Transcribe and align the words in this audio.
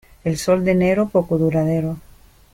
El 0.23 0.39
sol 0.39 0.65
de 0.65 0.71
enero 0.71 1.09
poco 1.09 1.37
duradero. 1.37 1.97